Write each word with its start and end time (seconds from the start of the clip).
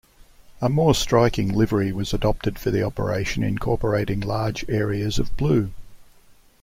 A 0.61 0.67
more 0.67 0.95
striking 0.95 1.53
livery 1.53 1.91
was 1.91 2.11
adopted 2.11 2.57
for 2.57 2.71
the 2.71 2.81
operation 2.81 3.43
incorporating 3.43 4.19
large 4.19 4.65
areas 4.67 5.19
of 5.19 5.37
blue. 5.37 5.73